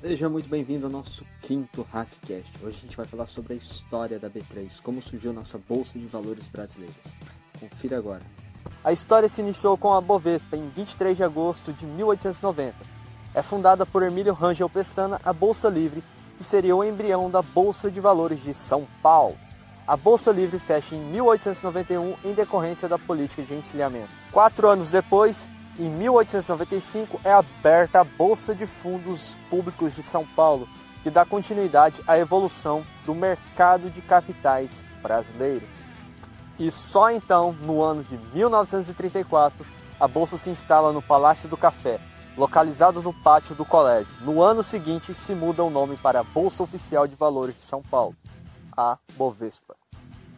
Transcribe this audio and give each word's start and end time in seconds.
Seja 0.00 0.28
muito 0.28 0.48
bem-vindo 0.48 0.86
ao 0.86 0.92
nosso 0.92 1.26
quinto 1.42 1.84
Hackcast. 1.92 2.64
Hoje 2.64 2.78
a 2.78 2.80
gente 2.82 2.96
vai 2.96 3.04
falar 3.04 3.26
sobre 3.26 3.54
a 3.54 3.56
história 3.56 4.16
da 4.16 4.30
B3, 4.30 4.80
como 4.80 5.02
surgiu 5.02 5.32
nossa 5.32 5.58
Bolsa 5.58 5.98
de 5.98 6.06
Valores 6.06 6.44
brasileiras. 6.52 7.12
Confira 7.58 7.98
agora. 7.98 8.22
A 8.84 8.92
história 8.92 9.28
se 9.28 9.40
iniciou 9.40 9.76
com 9.76 9.92
a 9.92 10.00
Bovespa 10.00 10.56
em 10.56 10.68
23 10.68 11.16
de 11.16 11.24
agosto 11.24 11.72
de 11.72 11.84
1890. 11.84 12.76
É 13.34 13.42
fundada 13.42 13.84
por 13.84 14.04
Emílio 14.04 14.34
Rangel 14.34 14.70
Pestana 14.70 15.20
a 15.24 15.32
Bolsa 15.32 15.68
Livre, 15.68 16.04
que 16.36 16.44
seria 16.44 16.76
o 16.76 16.84
embrião 16.84 17.28
da 17.28 17.42
Bolsa 17.42 17.90
de 17.90 17.98
Valores 17.98 18.40
de 18.40 18.54
São 18.54 18.86
Paulo. 19.02 19.36
A 19.84 19.96
Bolsa 19.96 20.30
Livre 20.30 20.60
fecha 20.60 20.94
em 20.94 21.00
1891 21.10 22.14
em 22.24 22.34
decorrência 22.34 22.88
da 22.88 23.00
política 23.00 23.42
de 23.42 23.54
encilhamento. 23.54 24.12
Quatro 24.30 24.68
anos 24.68 24.92
depois, 24.92 25.48
em 25.78 25.88
1895 25.90 27.20
é 27.24 27.32
aberta 27.32 28.00
a 28.00 28.04
Bolsa 28.04 28.54
de 28.54 28.66
Fundos 28.66 29.38
Públicos 29.48 29.94
de 29.94 30.02
São 30.02 30.26
Paulo, 30.26 30.68
que 31.02 31.10
dá 31.10 31.24
continuidade 31.24 32.02
à 32.06 32.18
evolução 32.18 32.84
do 33.06 33.14
mercado 33.14 33.88
de 33.90 34.02
capitais 34.02 34.84
brasileiro. 35.00 35.66
E 36.58 36.70
só 36.72 37.10
então, 37.10 37.52
no 37.52 37.82
ano 37.82 38.02
de 38.02 38.18
1934, 38.34 39.64
a 40.00 40.08
bolsa 40.08 40.36
se 40.36 40.50
instala 40.50 40.92
no 40.92 41.00
Palácio 41.00 41.48
do 41.48 41.56
Café, 41.56 42.00
localizado 42.36 43.00
no 43.00 43.14
pátio 43.14 43.54
do 43.54 43.64
colégio. 43.64 44.12
No 44.20 44.42
ano 44.42 44.64
seguinte, 44.64 45.14
se 45.14 45.34
muda 45.34 45.62
o 45.62 45.70
nome 45.70 45.96
para 45.96 46.24
Bolsa 46.24 46.64
Oficial 46.64 47.06
de 47.06 47.14
Valores 47.14 47.54
de 47.56 47.64
São 47.64 47.82
Paulo, 47.82 48.16
a 48.76 48.98
Bovespa. 49.16 49.76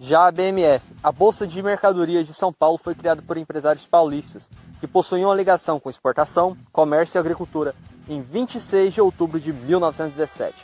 Já 0.00 0.28
a 0.28 0.30
BMF, 0.30 0.94
a 1.02 1.10
Bolsa 1.10 1.44
de 1.44 1.60
Mercadorias 1.60 2.24
de 2.24 2.32
São 2.32 2.52
Paulo, 2.52 2.78
foi 2.78 2.94
criada 2.94 3.20
por 3.20 3.36
empresários 3.36 3.84
paulistas 3.84 4.48
que 4.78 4.86
possuíam 4.86 5.34
ligação 5.34 5.80
com 5.80 5.90
exportação, 5.90 6.56
comércio 6.70 7.18
e 7.18 7.20
agricultura 7.20 7.74
em 8.08 8.22
26 8.22 8.94
de 8.94 9.00
outubro 9.00 9.40
de 9.40 9.52
1917. 9.52 10.54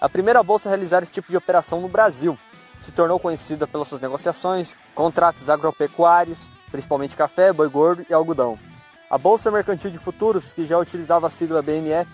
A 0.00 0.08
primeira 0.08 0.42
bolsa 0.42 0.68
a 0.68 0.70
realizar 0.70 1.04
esse 1.04 1.12
tipo 1.12 1.30
de 1.30 1.36
operação 1.36 1.80
no 1.80 1.86
Brasil. 1.86 2.36
Se 2.80 2.90
tornou 2.90 3.20
conhecida 3.20 3.68
pelas 3.68 3.86
suas 3.86 4.00
negociações, 4.00 4.74
contratos 4.96 5.48
agropecuários, 5.48 6.50
principalmente 6.72 7.14
café, 7.14 7.52
boi 7.52 7.68
gordo 7.68 8.04
e 8.10 8.12
algodão. 8.12 8.58
A 9.08 9.16
Bolsa 9.16 9.48
Mercantil 9.48 9.92
de 9.92 9.98
Futuros, 9.98 10.52
que 10.52 10.66
já 10.66 10.76
utilizava 10.76 11.28
a 11.28 11.30
sigla 11.30 11.62
BMF, 11.62 12.10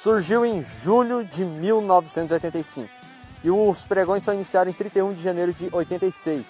surgiu 0.00 0.46
em 0.46 0.62
julho 0.62 1.24
de 1.24 1.44
1985 1.44 2.97
e 3.42 3.50
os 3.50 3.84
pregões 3.84 4.24
só 4.24 4.32
iniciaram 4.32 4.70
em 4.70 4.74
31 4.74 5.14
de 5.14 5.22
janeiro 5.22 5.52
de 5.52 5.68
86. 5.72 6.44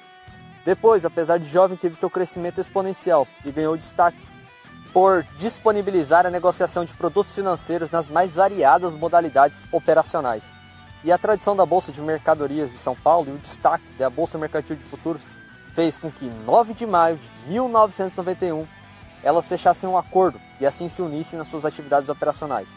Depois, 0.65 1.05
apesar 1.05 1.39
de 1.39 1.49
jovem, 1.49 1.77
teve 1.77 1.97
seu 1.97 2.11
crescimento 2.11 2.61
exponencial 2.61 3.27
e 3.45 3.51
ganhou 3.51 3.77
destaque 3.77 4.19
por 4.93 5.23
disponibilizar 5.39 6.27
a 6.27 6.31
negociação 6.31 6.85
de 6.85 6.95
produtos 6.95 7.35
financeiros 7.35 7.91
nas 7.91 8.09
mais 8.09 8.33
variadas 8.33 8.93
modalidades 8.93 9.65
operacionais. 9.71 10.53
E 11.05 11.13
a 11.13 11.19
tradição 11.19 11.55
da 11.55 11.65
Bolsa 11.65 11.93
de 11.93 12.01
Mercadorias 12.01 12.71
de 12.71 12.79
São 12.79 12.97
Paulo 12.97 13.29
e 13.29 13.35
o 13.35 13.39
destaque 13.39 13.85
da 13.99 14.11
Bolsa 14.11 14.39
Mercantil 14.39 14.77
de 14.77 14.83
Futuros 14.85 15.23
fez 15.75 15.97
com 15.97 16.11
que, 16.11 16.27
em 16.27 16.45
9 16.45 16.75
de 16.75 16.87
maio 16.87 17.19
de 17.19 17.51
1991, 17.53 18.67
elas 19.23 19.47
fechassem 19.47 19.89
um 19.89 19.97
acordo 19.97 20.41
e 20.61 20.67
assim 20.67 20.89
se 20.89 21.01
unissem 21.03 21.39
nas 21.39 21.49
suas 21.49 21.65
atividades 21.65 22.09
operacionais. 22.09 22.69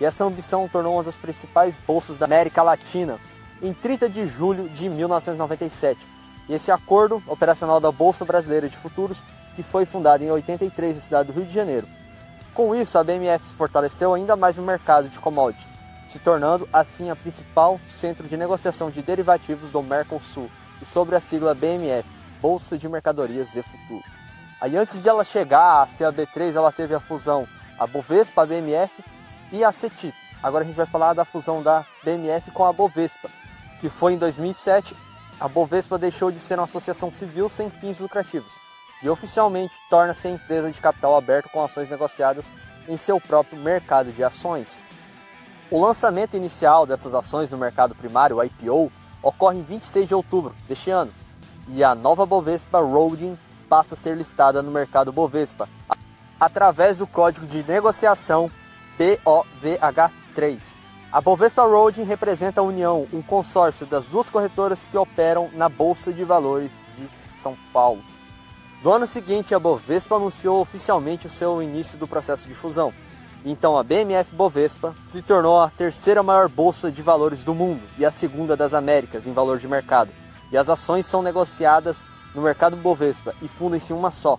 E 0.00 0.04
essa 0.04 0.24
ambição 0.24 0.68
tornou 0.68 0.94
uma 0.94 1.04
das 1.04 1.16
principais 1.16 1.76
bolsas 1.86 2.18
da 2.18 2.24
América 2.26 2.62
Latina 2.62 3.20
em 3.62 3.72
30 3.72 4.08
de 4.08 4.26
julho 4.26 4.68
de 4.68 4.88
1997. 4.88 5.98
E 6.48 6.54
esse 6.54 6.70
acordo 6.70 7.22
operacional 7.26 7.80
da 7.80 7.92
Bolsa 7.92 8.24
Brasileira 8.24 8.68
de 8.68 8.76
Futuros, 8.76 9.22
que 9.54 9.62
foi 9.62 9.84
fundada 9.84 10.24
em 10.24 10.30
83 10.30 10.96
na 10.96 11.02
cidade 11.02 11.32
do 11.32 11.38
Rio 11.38 11.46
de 11.46 11.54
Janeiro. 11.54 11.86
Com 12.54 12.74
isso, 12.74 12.98
a 12.98 13.04
BMF 13.04 13.46
se 13.46 13.54
fortaleceu 13.54 14.12
ainda 14.14 14.34
mais 14.34 14.56
no 14.56 14.62
mercado 14.62 15.08
de 15.08 15.18
commodities, 15.20 15.66
se 16.08 16.18
tornando 16.18 16.68
assim 16.72 17.10
a 17.10 17.16
principal 17.16 17.80
centro 17.88 18.26
de 18.26 18.36
negociação 18.36 18.90
de 18.90 19.00
derivativos 19.00 19.70
do 19.70 19.82
Mercosul 19.82 20.50
e 20.82 20.86
sobre 20.86 21.14
a 21.14 21.20
sigla 21.20 21.54
BMF, 21.54 22.08
Bolsa 22.40 22.76
de 22.76 22.88
Mercadorias 22.88 23.54
e 23.54 23.62
Futuro. 23.62 24.04
Aí 24.60 24.76
antes 24.76 25.00
de 25.00 25.08
ela 25.08 25.24
chegar 25.24 25.82
a 25.82 25.86
ser 25.86 26.04
a 26.04 26.12
B3, 26.12 26.54
ela 26.54 26.72
teve 26.72 26.94
a 26.94 27.00
fusão 27.00 27.46
a 27.78 27.86
Bovespa, 27.86 28.42
a 28.42 28.46
BMF 28.46 28.92
e 29.50 29.64
a 29.64 29.72
CETIP. 29.72 30.14
Agora 30.42 30.64
a 30.64 30.66
gente 30.66 30.76
vai 30.76 30.84
falar 30.84 31.14
da 31.14 31.24
fusão 31.24 31.62
da 31.62 31.86
BMF 32.04 32.50
com 32.50 32.66
a 32.66 32.72
Bovespa, 32.72 33.30
que 33.80 33.88
foi 33.88 34.14
em 34.14 34.18
2007, 34.18 34.94
a 35.40 35.48
Bovespa 35.48 35.98
deixou 35.98 36.30
de 36.30 36.38
ser 36.38 36.58
uma 36.58 36.64
associação 36.64 37.10
civil 37.12 37.48
sem 37.48 37.70
fins 37.70 37.98
lucrativos 37.98 38.52
e 39.02 39.08
oficialmente 39.08 39.72
torna-se 39.88 40.28
empresa 40.28 40.70
de 40.70 40.80
capital 40.80 41.16
aberto 41.16 41.48
com 41.48 41.64
ações 41.64 41.88
negociadas 41.88 42.50
em 42.86 42.96
seu 42.96 43.20
próprio 43.20 43.58
mercado 43.58 44.12
de 44.12 44.22
ações. 44.22 44.84
O 45.70 45.80
lançamento 45.80 46.36
inicial 46.36 46.86
dessas 46.86 47.14
ações 47.14 47.48
no 47.48 47.56
mercado 47.56 47.94
primário, 47.94 48.42
IPO, 48.42 48.92
ocorre 49.22 49.58
em 49.58 49.62
26 49.62 50.08
de 50.08 50.14
outubro 50.14 50.54
deste 50.68 50.90
ano, 50.90 51.12
e 51.68 51.84
a 51.84 51.94
nova 51.94 52.26
Bovespa 52.26 52.80
Holding 52.80 53.38
passa 53.68 53.94
a 53.94 53.96
ser 53.96 54.16
listada 54.16 54.62
no 54.62 54.70
mercado 54.70 55.12
Bovespa 55.12 55.68
através 56.38 56.98
do 56.98 57.06
código 57.06 57.46
de 57.46 57.62
negociação 57.62 58.50
BOVH3, 58.98 60.74
a 61.12 61.20
Bovespa 61.20 61.64
Holding 61.64 62.04
representa 62.04 62.60
a 62.60 62.64
união, 62.64 63.04
um 63.12 63.20
consórcio 63.20 63.84
das 63.84 64.06
duas 64.06 64.30
corretoras 64.30 64.86
que 64.86 64.96
operam 64.96 65.50
na 65.54 65.68
Bolsa 65.68 66.12
de 66.12 66.22
Valores 66.22 66.70
de 66.96 67.08
São 67.34 67.56
Paulo. 67.72 68.00
No 68.82 68.92
ano 68.92 69.08
seguinte, 69.08 69.52
a 69.52 69.58
Bovespa 69.58 70.14
anunciou 70.14 70.60
oficialmente 70.60 71.26
o 71.26 71.30
seu 71.30 71.60
início 71.60 71.98
do 71.98 72.06
processo 72.06 72.46
de 72.46 72.54
fusão. 72.54 72.94
Então 73.44 73.76
a 73.76 73.82
BMF 73.82 74.32
Bovespa 74.34 74.94
se 75.08 75.20
tornou 75.20 75.60
a 75.60 75.68
terceira 75.68 76.22
maior 76.22 76.48
bolsa 76.48 76.92
de 76.92 77.02
valores 77.02 77.42
do 77.42 77.54
mundo 77.54 77.82
e 77.98 78.04
a 78.04 78.12
segunda 78.12 78.56
das 78.56 78.72
Américas 78.72 79.26
em 79.26 79.32
valor 79.32 79.58
de 79.58 79.66
mercado. 79.66 80.12
E 80.52 80.56
as 80.56 80.68
ações 80.68 81.06
são 81.06 81.22
negociadas 81.22 82.04
no 82.34 82.42
mercado 82.42 82.76
Bovespa 82.76 83.34
e 83.42 83.48
fundem-se 83.48 83.92
uma 83.92 84.12
só, 84.12 84.38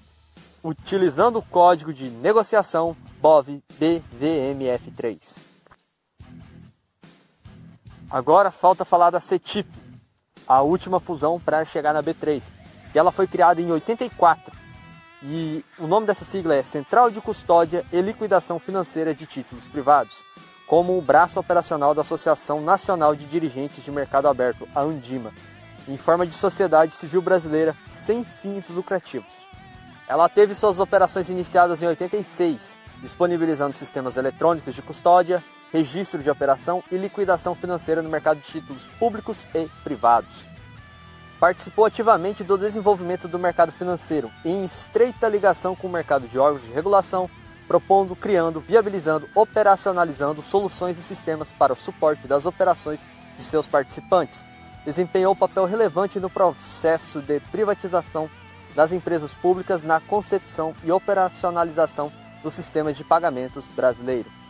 utilizando 0.63 1.39
o 1.39 1.41
código 1.41 1.93
de 1.93 2.09
negociação 2.09 2.95
BOV 3.19 3.61
BVMF3. 3.77 5.50
Agora 8.11 8.51
falta 8.51 8.83
falar 8.83 9.09
da 9.09 9.21
CETIP, 9.21 9.69
a 10.45 10.61
última 10.61 10.99
fusão 10.99 11.39
para 11.39 11.63
chegar 11.63 11.93
na 11.93 12.03
B3. 12.03 12.43
E 12.93 12.99
ela 12.99 13.09
foi 13.09 13.25
criada 13.25 13.61
em 13.61 13.71
84. 13.71 14.53
E 15.23 15.63
o 15.79 15.87
nome 15.87 16.05
dessa 16.05 16.25
sigla 16.25 16.55
é 16.55 16.63
Central 16.63 17.09
de 17.09 17.21
Custódia 17.21 17.85
e 17.89 18.01
Liquidação 18.01 18.59
Financeira 18.59 19.15
de 19.15 19.25
Títulos 19.25 19.65
Privados, 19.69 20.21
como 20.67 20.97
o 20.97 21.01
braço 21.01 21.39
operacional 21.39 21.93
da 21.93 22.01
Associação 22.01 22.59
Nacional 22.59 23.15
de 23.15 23.25
Dirigentes 23.25 23.81
de 23.81 23.91
Mercado 23.91 24.27
Aberto, 24.27 24.67
a 24.75 24.81
Andima, 24.81 25.31
em 25.87 25.95
forma 25.95 26.27
de 26.27 26.33
sociedade 26.33 26.93
civil 26.93 27.21
brasileira 27.21 27.77
sem 27.87 28.25
fins 28.25 28.67
lucrativos. 28.67 29.33
Ela 30.05 30.27
teve 30.27 30.53
suas 30.53 30.79
operações 30.79 31.29
iniciadas 31.29 31.81
em 31.81 31.87
86, 31.87 32.77
disponibilizando 33.01 33.77
sistemas 33.77 34.17
eletrônicos 34.17 34.75
de 34.75 34.81
custódia, 34.81 35.41
registro 35.71 36.21
de 36.21 36.29
operação 36.29 36.83
e 36.91 36.97
liquidação 36.97 37.55
financeira 37.55 38.01
no 38.01 38.09
mercado 38.09 38.39
de 38.39 38.47
títulos 38.47 38.87
públicos 38.99 39.47
e 39.55 39.67
privados. 39.83 40.45
Participou 41.39 41.85
ativamente 41.85 42.43
do 42.43 42.57
desenvolvimento 42.57 43.27
do 43.27 43.39
mercado 43.39 43.71
financeiro, 43.71 44.31
em 44.45 44.63
estreita 44.63 45.27
ligação 45.27 45.75
com 45.75 45.87
o 45.87 45.91
mercado 45.91 46.27
de 46.27 46.37
órgãos 46.37 46.63
de 46.63 46.71
regulação, 46.71 47.29
propondo, 47.67 48.15
criando, 48.15 48.59
viabilizando, 48.59 49.29
operacionalizando 49.33 50.41
soluções 50.41 50.99
e 50.99 51.01
sistemas 51.01 51.53
para 51.53 51.73
o 51.73 51.75
suporte 51.75 52.27
das 52.27 52.45
operações 52.45 52.99
de 53.37 53.43
seus 53.43 53.67
participantes. 53.67 54.45
Desempenhou 54.85 55.35
papel 55.35 55.65
relevante 55.65 56.19
no 56.19 56.29
processo 56.29 57.21
de 57.21 57.39
privatização 57.39 58.29
das 58.75 58.91
empresas 58.91 59.33
públicas 59.33 59.83
na 59.83 59.99
concepção 59.99 60.75
e 60.83 60.91
operacionalização 60.91 62.11
do 62.43 62.51
sistema 62.51 62.91
de 62.93 63.03
pagamentos 63.03 63.65
brasileiro. 63.67 64.40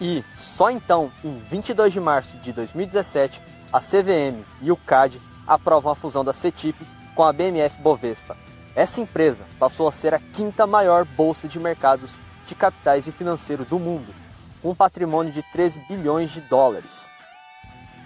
E 0.00 0.24
só 0.36 0.70
então, 0.70 1.10
em 1.24 1.38
22 1.50 1.92
de 1.92 2.00
março 2.00 2.36
de 2.38 2.52
2017, 2.52 3.42
a 3.72 3.80
CVM 3.80 4.44
e 4.62 4.70
o 4.70 4.76
CAD 4.76 5.20
aprovam 5.46 5.90
a 5.90 5.94
fusão 5.94 6.24
da 6.24 6.32
CETIP 6.32 6.86
com 7.14 7.24
a 7.24 7.32
BMF 7.32 7.80
Bovespa. 7.80 8.36
Essa 8.76 9.00
empresa 9.00 9.44
passou 9.58 9.88
a 9.88 9.92
ser 9.92 10.14
a 10.14 10.20
quinta 10.20 10.66
maior 10.66 11.04
bolsa 11.04 11.48
de 11.48 11.58
mercados 11.58 12.16
de 12.46 12.54
capitais 12.54 13.06
e 13.06 13.12
financeiro 13.12 13.64
do 13.64 13.78
mundo, 13.78 14.14
com 14.62 14.70
um 14.70 14.74
patrimônio 14.74 15.32
de 15.32 15.42
13 15.52 15.80
bilhões 15.88 16.30
de 16.30 16.40
dólares. 16.42 17.08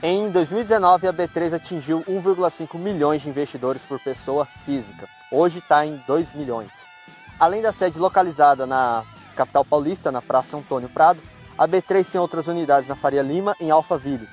Em 0.02 0.30
2019, 0.30 1.06
a 1.06 1.12
B3 1.12 1.52
atingiu 1.52 2.02
1,5 2.08 2.76
milhões 2.76 3.22
de 3.22 3.28
investidores 3.28 3.82
por 3.82 4.00
pessoa 4.00 4.46
física. 4.64 5.08
Hoje 5.30 5.60
está 5.60 5.86
em 5.86 6.02
2 6.06 6.32
milhões. 6.32 6.72
Além 7.38 7.62
da 7.62 7.72
sede 7.72 7.98
localizada 7.98 8.66
na 8.66 9.04
capital 9.36 9.64
paulista, 9.64 10.10
na 10.10 10.20
Praça 10.20 10.56
Antônio 10.56 10.88
Prado, 10.88 11.20
a 11.62 11.68
B3 11.68 12.04
tem 12.10 12.20
outras 12.20 12.48
unidades 12.48 12.88
na 12.88 12.96
Faria 12.96 13.22
Lima, 13.22 13.54
em 13.60 13.70
Alphaville. 13.70 14.28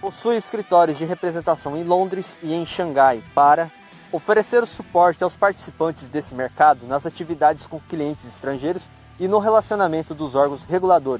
Possui 0.00 0.38
escritórios 0.38 0.96
de 0.96 1.04
representação 1.04 1.76
em 1.76 1.84
Londres 1.84 2.38
e 2.42 2.54
em 2.54 2.64
Xangai 2.64 3.22
para 3.34 3.70
oferecer 4.10 4.62
o 4.62 4.66
suporte 4.66 5.22
aos 5.22 5.36
participantes 5.36 6.08
desse 6.08 6.34
mercado 6.34 6.86
nas 6.86 7.04
atividades 7.04 7.66
com 7.66 7.78
clientes 7.80 8.24
estrangeiros 8.24 8.88
e 9.18 9.28
no 9.28 9.38
relacionamento 9.38 10.14
dos 10.14 10.34
órgãos 10.34 10.64
reguladores, 10.64 11.18